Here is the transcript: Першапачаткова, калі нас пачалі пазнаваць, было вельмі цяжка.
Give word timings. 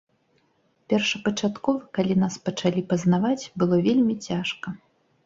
Першапачаткова, 0.93 1.79
калі 1.97 2.15
нас 2.23 2.37
пачалі 2.49 2.81
пазнаваць, 2.95 3.49
было 3.63 3.75
вельмі 3.89 4.15
цяжка. 4.31 4.67